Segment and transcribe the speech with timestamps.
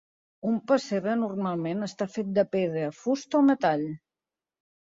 [0.51, 3.85] Un pessebre normalment està fet de pedra, fusta o metall.